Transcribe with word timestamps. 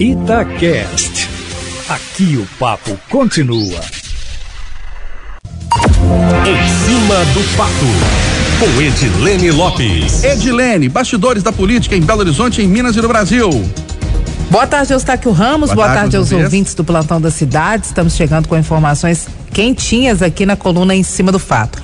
Itacast. 0.00 1.28
Aqui 1.88 2.36
o 2.36 2.46
papo 2.56 2.96
continua. 3.10 3.80
Em 6.46 6.68
cima 6.86 7.24
do 7.34 7.56
papo, 7.56 7.72
com 8.60 8.80
Edilene 8.80 9.50
Lopes. 9.50 10.22
Edilene, 10.22 10.88
bastidores 10.88 11.42
da 11.42 11.50
política 11.50 11.96
em 11.96 12.00
Belo 12.00 12.20
Horizonte, 12.20 12.62
em 12.62 12.68
Minas 12.68 12.94
e 12.94 13.02
no 13.02 13.08
Brasil. 13.08 13.50
Boa 14.48 14.68
tarde, 14.68 14.92
Eustáquio 14.92 15.32
Ramos. 15.32 15.70
Boa, 15.70 15.74
Boa 15.74 15.86
tarde, 15.88 16.00
tarde 16.02 16.16
aos 16.16 16.30
uma 16.30 16.44
ouvintes 16.44 16.76
do 16.76 16.84
Plantão 16.84 17.20
da 17.20 17.32
Cidade. 17.32 17.86
Estamos 17.86 18.14
chegando 18.14 18.46
com 18.46 18.56
informações 18.56 19.26
quentinhas 19.52 20.22
aqui 20.22 20.46
na 20.46 20.54
coluna 20.54 20.94
em 20.94 21.02
cima 21.02 21.32
do 21.32 21.40
fato. 21.40 21.82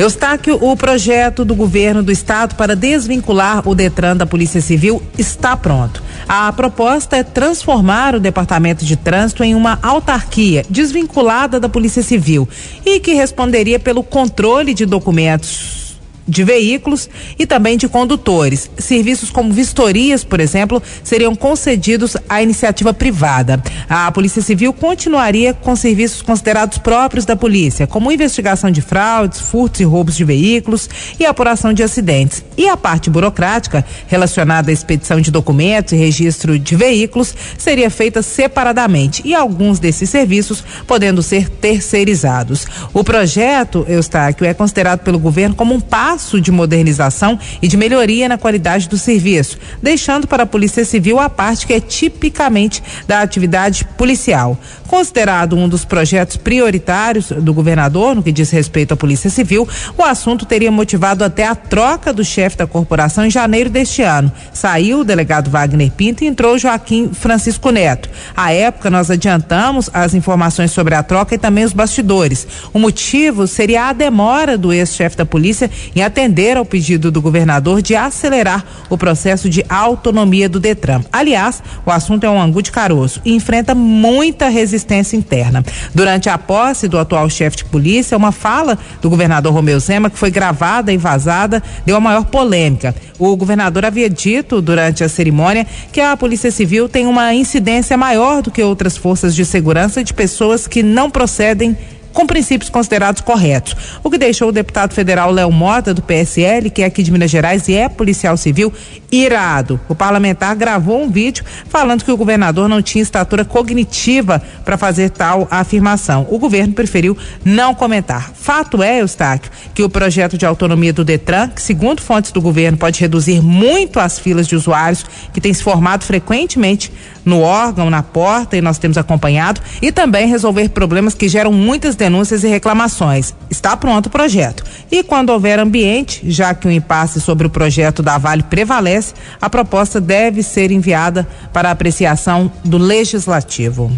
Eustáquio, 0.00 0.58
o 0.62 0.74
projeto 0.74 1.44
do 1.44 1.54
governo 1.54 2.02
do 2.02 2.10
estado 2.10 2.54
para 2.54 2.74
desvincular 2.74 3.68
o 3.68 3.74
Detran 3.74 4.16
da 4.16 4.24
Polícia 4.24 4.58
Civil 4.58 5.02
está 5.18 5.54
pronto. 5.54 6.02
A 6.26 6.50
proposta 6.54 7.18
é 7.18 7.22
transformar 7.22 8.14
o 8.14 8.20
Departamento 8.20 8.82
de 8.82 8.96
Trânsito 8.96 9.44
em 9.44 9.54
uma 9.54 9.78
autarquia 9.82 10.64
desvinculada 10.70 11.60
da 11.60 11.68
Polícia 11.68 12.02
Civil 12.02 12.48
e 12.82 12.98
que 12.98 13.12
responderia 13.12 13.78
pelo 13.78 14.02
controle 14.02 14.72
de 14.72 14.86
documentos 14.86 15.89
de 16.26 16.44
veículos 16.44 17.08
e 17.38 17.46
também 17.46 17.76
de 17.76 17.88
condutores. 17.88 18.70
Serviços 18.78 19.30
como 19.30 19.52
vistorias, 19.52 20.22
por 20.22 20.40
exemplo, 20.40 20.82
seriam 21.02 21.34
concedidos 21.34 22.16
à 22.28 22.42
iniciativa 22.42 22.94
privada. 22.94 23.62
A 23.88 24.10
Polícia 24.12 24.42
Civil 24.42 24.72
continuaria 24.72 25.52
com 25.52 25.74
serviços 25.74 26.22
considerados 26.22 26.78
próprios 26.78 27.24
da 27.24 27.34
polícia, 27.34 27.86
como 27.86 28.12
investigação 28.12 28.70
de 28.70 28.80
fraudes, 28.80 29.40
furtos 29.40 29.80
e 29.80 29.84
roubos 29.84 30.16
de 30.16 30.24
veículos 30.24 30.88
e 31.18 31.26
apuração 31.26 31.72
de 31.72 31.82
acidentes. 31.82 32.44
E 32.56 32.68
a 32.68 32.76
parte 32.76 33.10
burocrática, 33.10 33.84
relacionada 34.06 34.70
à 34.70 34.72
expedição 34.72 35.20
de 35.20 35.30
documentos 35.30 35.92
e 35.92 35.96
registro 35.96 36.58
de 36.58 36.76
veículos, 36.76 37.34
seria 37.58 37.90
feita 37.90 38.22
separadamente 38.22 39.22
e 39.24 39.34
alguns 39.34 39.78
desses 39.78 40.08
serviços 40.10 40.62
podendo 40.86 41.22
ser 41.22 41.48
terceirizados. 41.48 42.66
O 42.92 43.02
projeto, 43.02 43.84
Eustáquio, 43.88 44.46
é 44.46 44.54
considerado 44.54 45.00
pelo 45.00 45.18
governo 45.18 45.54
como 45.54 45.74
um 45.74 45.80
passo 45.80 46.09
de 46.40 46.50
modernização 46.50 47.38
e 47.60 47.68
de 47.68 47.76
melhoria 47.76 48.28
na 48.28 48.38
qualidade 48.38 48.88
do 48.88 48.98
serviço, 48.98 49.58
deixando 49.82 50.26
para 50.26 50.42
a 50.42 50.46
Polícia 50.46 50.84
Civil 50.84 51.18
a 51.18 51.28
parte 51.30 51.66
que 51.66 51.72
é 51.72 51.80
tipicamente 51.80 52.82
da 53.06 53.20
atividade 53.20 53.84
policial. 53.96 54.58
Considerado 54.90 55.56
um 55.56 55.68
dos 55.68 55.84
projetos 55.84 56.36
prioritários 56.36 57.30
do 57.30 57.54
governador 57.54 58.12
no 58.12 58.24
que 58.24 58.32
diz 58.32 58.50
respeito 58.50 58.92
à 58.92 58.96
Polícia 58.96 59.30
Civil, 59.30 59.66
o 59.96 60.02
assunto 60.02 60.44
teria 60.44 60.72
motivado 60.72 61.22
até 61.22 61.46
a 61.46 61.54
troca 61.54 62.12
do 62.12 62.24
chefe 62.24 62.56
da 62.56 62.66
corporação 62.66 63.24
em 63.24 63.30
janeiro 63.30 63.70
deste 63.70 64.02
ano. 64.02 64.32
Saiu 64.52 64.98
o 64.98 65.04
delegado 65.04 65.48
Wagner 65.48 65.92
Pinto 65.92 66.24
e 66.24 66.26
entrou 66.26 66.58
Joaquim 66.58 67.08
Francisco 67.12 67.70
Neto. 67.70 68.10
À 68.36 68.52
época, 68.52 68.90
nós 68.90 69.12
adiantamos 69.12 69.88
as 69.94 70.12
informações 70.12 70.72
sobre 70.72 70.96
a 70.96 71.04
troca 71.04 71.36
e 71.36 71.38
também 71.38 71.62
os 71.62 71.72
bastidores. 71.72 72.44
O 72.72 72.78
motivo 72.80 73.46
seria 73.46 73.84
a 73.84 73.92
demora 73.92 74.58
do 74.58 74.72
ex-chefe 74.72 75.16
da 75.16 75.24
polícia 75.24 75.70
em 75.94 76.02
atender 76.02 76.56
ao 76.56 76.64
pedido 76.64 77.12
do 77.12 77.22
governador 77.22 77.80
de 77.80 77.94
acelerar 77.94 78.64
o 78.88 78.98
processo 78.98 79.48
de 79.48 79.64
autonomia 79.68 80.48
do 80.48 80.58
Detran. 80.58 81.02
Aliás, 81.12 81.62
o 81.86 81.92
assunto 81.92 82.24
é 82.24 82.30
um 82.30 82.42
angu 82.42 82.60
de 82.60 82.72
caroço 82.72 83.22
e 83.24 83.32
enfrenta 83.32 83.72
muita 83.72 84.48
resistência 84.48 84.79
interna. 85.16 85.64
Durante 85.94 86.28
a 86.28 86.38
posse 86.38 86.88
do 86.88 86.98
atual 86.98 87.28
chefe 87.28 87.58
de 87.58 87.64
polícia, 87.64 88.16
uma 88.16 88.32
fala 88.32 88.78
do 89.00 89.10
governador 89.10 89.52
Romeu 89.52 89.78
Zema, 89.80 90.10
que 90.10 90.18
foi 90.18 90.30
gravada 90.30 90.92
e 90.92 90.96
vazada, 90.96 91.62
deu 91.84 91.96
a 91.96 92.00
maior 92.00 92.24
polêmica. 92.24 92.94
O 93.18 93.36
governador 93.36 93.84
havia 93.84 94.08
dito 94.08 94.60
durante 94.62 95.04
a 95.04 95.08
cerimônia 95.08 95.66
que 95.92 96.00
a 96.00 96.16
Polícia 96.16 96.50
Civil 96.50 96.88
tem 96.88 97.06
uma 97.06 97.34
incidência 97.34 97.96
maior 97.96 98.42
do 98.42 98.50
que 98.50 98.62
outras 98.62 98.96
forças 98.96 99.34
de 99.34 99.44
segurança 99.44 100.02
de 100.02 100.14
pessoas 100.14 100.66
que 100.66 100.82
não 100.82 101.10
procedem 101.10 101.76
com 102.12 102.26
princípios 102.26 102.70
considerados 102.70 103.20
corretos. 103.20 103.76
O 104.02 104.10
que 104.10 104.18
deixou 104.18 104.48
o 104.48 104.52
deputado 104.52 104.92
federal 104.94 105.30
Léo 105.30 105.50
Mota, 105.50 105.94
do 105.94 106.02
PSL, 106.02 106.70
que 106.70 106.82
é 106.82 106.86
aqui 106.86 107.02
de 107.02 107.10
Minas 107.10 107.30
Gerais 107.30 107.68
e 107.68 107.74
é 107.74 107.88
policial 107.88 108.36
civil, 108.36 108.72
irado. 109.10 109.80
O 109.88 109.94
parlamentar 109.94 110.54
gravou 110.54 111.02
um 111.02 111.10
vídeo 111.10 111.44
falando 111.68 112.04
que 112.04 112.12
o 112.12 112.16
governador 112.16 112.68
não 112.68 112.82
tinha 112.82 113.02
estatura 113.02 113.44
cognitiva 113.44 114.42
para 114.64 114.76
fazer 114.76 115.10
tal 115.10 115.48
afirmação. 115.50 116.26
O 116.30 116.38
governo 116.38 116.74
preferiu 116.74 117.16
não 117.44 117.74
comentar. 117.74 118.32
Fato 118.34 118.82
é, 118.82 119.00
Eustáquio, 119.00 119.50
que 119.74 119.82
o 119.82 119.88
projeto 119.88 120.38
de 120.38 120.46
autonomia 120.46 120.92
do 120.92 121.04
Detran, 121.04 121.48
que 121.48 121.62
segundo 121.62 122.00
fontes 122.00 122.32
do 122.32 122.40
governo 122.40 122.78
pode 122.78 123.00
reduzir 123.00 123.40
muito 123.42 123.98
as 123.98 124.18
filas 124.18 124.46
de 124.46 124.56
usuários 124.56 125.04
que 125.32 125.40
tem 125.40 125.52
se 125.52 125.62
formado 125.62 126.04
frequentemente 126.04 126.92
no 127.24 127.40
órgão, 127.40 127.90
na 127.90 128.02
porta, 128.02 128.56
e 128.56 128.60
nós 128.60 128.78
temos 128.78 128.96
acompanhado, 128.96 129.60
e 129.82 129.92
também 129.92 130.26
resolver 130.26 130.68
problemas 130.70 131.14
que 131.14 131.28
geram 131.28 131.52
muitas 131.52 131.94
denúncias 132.00 132.42
e 132.42 132.48
reclamações. 132.48 133.34
Está 133.48 133.76
pronto 133.76 134.06
o 134.06 134.10
projeto. 134.10 134.64
E 134.90 135.04
quando 135.04 135.30
houver 135.30 135.58
ambiente, 135.60 136.22
já 136.24 136.52
que 136.52 136.66
o 136.66 136.70
impasse 136.70 137.20
sobre 137.20 137.46
o 137.46 137.50
projeto 137.50 138.02
da 138.02 138.18
Vale 138.18 138.42
prevalece, 138.42 139.14
a 139.40 139.48
proposta 139.48 140.00
deve 140.00 140.42
ser 140.42 140.72
enviada 140.72 141.28
para 141.52 141.70
apreciação 141.70 142.50
do 142.64 142.78
Legislativo. 142.78 143.92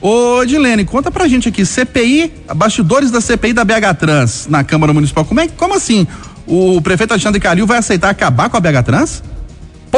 Ô, 0.00 0.42
Edilene, 0.44 0.84
conta 0.84 1.10
pra 1.10 1.26
gente 1.26 1.48
aqui, 1.48 1.66
CPI, 1.66 2.32
bastidores 2.54 3.10
da 3.10 3.20
CPI 3.20 3.52
da 3.52 3.64
BH 3.64 3.94
Trans 3.98 4.46
na 4.48 4.62
Câmara 4.62 4.92
Municipal. 4.92 5.24
Como 5.24 5.40
é, 5.40 5.48
como 5.48 5.74
assim? 5.74 6.06
O 6.46 6.80
prefeito 6.80 7.12
Alexandre 7.12 7.40
Calil 7.40 7.66
vai 7.66 7.78
aceitar 7.78 8.08
acabar 8.08 8.48
com 8.48 8.56
a 8.56 8.60
BH 8.60 8.82
Trans? 8.84 9.22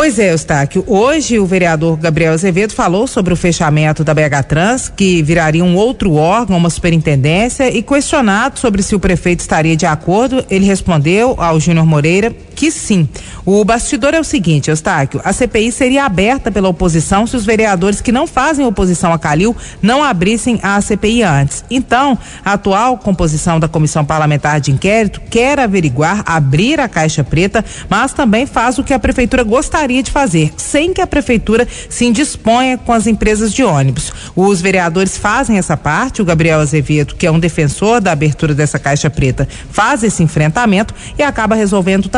Pois 0.00 0.18
é, 0.18 0.32
Eustáquio. 0.32 0.82
Hoje 0.86 1.38
o 1.38 1.44
vereador 1.44 1.94
Gabriel 1.94 2.32
Azevedo 2.32 2.72
falou 2.72 3.06
sobre 3.06 3.34
o 3.34 3.36
fechamento 3.36 4.02
da 4.02 4.14
BH 4.14 4.44
Trans, 4.48 4.88
que 4.88 5.22
viraria 5.22 5.62
um 5.62 5.76
outro 5.76 6.14
órgão, 6.14 6.56
uma 6.56 6.70
superintendência, 6.70 7.68
e 7.68 7.82
questionado 7.82 8.58
sobre 8.58 8.82
se 8.82 8.94
o 8.94 8.98
prefeito 8.98 9.40
estaria 9.40 9.76
de 9.76 9.84
acordo, 9.84 10.42
ele 10.48 10.64
respondeu 10.64 11.34
ao 11.36 11.60
Júnior 11.60 11.84
Moreira 11.84 12.34
que 12.60 12.70
sim. 12.70 13.08
O 13.46 13.64
bastidor 13.64 14.12
é 14.12 14.20
o 14.20 14.24
seguinte, 14.24 14.68
Eustáquio, 14.68 15.18
a 15.24 15.32
CPI 15.32 15.72
seria 15.72 16.04
aberta 16.04 16.52
pela 16.52 16.68
oposição 16.68 17.26
se 17.26 17.34
os 17.34 17.46
vereadores 17.46 18.02
que 18.02 18.12
não 18.12 18.26
fazem 18.26 18.66
oposição 18.66 19.14
a 19.14 19.18
Calil 19.18 19.56
não 19.80 20.04
abrissem 20.04 20.60
a 20.62 20.78
CPI 20.78 21.22
antes. 21.22 21.64
Então, 21.70 22.18
a 22.44 22.52
atual 22.52 22.98
composição 22.98 23.58
da 23.58 23.66
Comissão 23.66 24.04
Parlamentar 24.04 24.60
de 24.60 24.70
Inquérito 24.70 25.22
quer 25.30 25.58
averiguar, 25.58 26.22
abrir 26.26 26.78
a 26.80 26.86
caixa 26.86 27.24
preta, 27.24 27.64
mas 27.88 28.12
também 28.12 28.44
faz 28.44 28.78
o 28.78 28.84
que 28.84 28.92
a 28.92 28.98
prefeitura 28.98 29.42
gostaria 29.42 30.02
de 30.02 30.10
fazer, 30.10 30.52
sem 30.58 30.92
que 30.92 31.00
a 31.00 31.06
prefeitura 31.06 31.66
se 31.88 32.04
indisponha 32.04 32.76
com 32.76 32.92
as 32.92 33.06
empresas 33.06 33.54
de 33.54 33.64
ônibus. 33.64 34.12
Os 34.36 34.60
vereadores 34.60 35.16
fazem 35.16 35.56
essa 35.56 35.78
parte, 35.78 36.20
o 36.20 36.26
Gabriel 36.26 36.60
Azevedo, 36.60 37.14
que 37.14 37.26
é 37.26 37.30
um 37.30 37.40
defensor 37.40 38.02
da 38.02 38.12
abertura 38.12 38.54
dessa 38.54 38.78
caixa 38.78 39.08
preta, 39.08 39.48
faz 39.70 40.02
esse 40.04 40.22
enfrentamento 40.22 40.94
e 41.18 41.22
acaba 41.22 41.54
resolvendo 41.54 42.10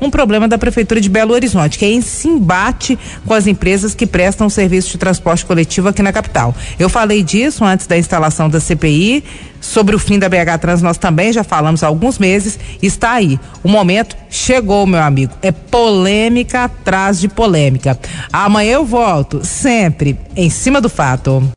um 0.00 0.10
problema 0.10 0.48
da 0.48 0.58
Prefeitura 0.58 1.00
de 1.00 1.08
Belo 1.08 1.34
Horizonte, 1.34 1.78
que 1.78 1.84
é 1.84 1.90
esse 1.90 2.28
embate 2.28 2.98
com 3.26 3.34
as 3.34 3.46
empresas 3.46 3.94
que 3.94 4.06
prestam 4.06 4.48
serviço 4.48 4.90
de 4.90 4.98
transporte 4.98 5.44
coletivo 5.44 5.88
aqui 5.88 6.02
na 6.02 6.12
capital. 6.12 6.54
Eu 6.78 6.88
falei 6.88 7.22
disso 7.22 7.64
antes 7.64 7.86
da 7.86 7.98
instalação 7.98 8.48
da 8.48 8.60
CPI. 8.60 9.24
Sobre 9.60 9.96
o 9.96 9.98
fim 9.98 10.20
da 10.20 10.28
BH 10.28 10.58
Trans, 10.60 10.82
nós 10.82 10.98
também 10.98 11.32
já 11.32 11.42
falamos 11.42 11.82
há 11.82 11.88
alguns 11.88 12.16
meses. 12.16 12.58
Está 12.80 13.12
aí. 13.14 13.40
O 13.62 13.68
momento 13.68 14.16
chegou, 14.30 14.86
meu 14.86 15.02
amigo. 15.02 15.32
É 15.42 15.50
polêmica 15.50 16.64
atrás 16.64 17.18
de 17.18 17.26
polêmica. 17.26 17.98
Amanhã 18.32 18.74
eu 18.74 18.84
volto, 18.84 19.40
sempre 19.44 20.16
em 20.36 20.48
cima 20.48 20.80
do 20.80 20.88
fato. 20.88 21.42